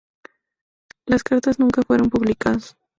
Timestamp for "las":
1.05-1.21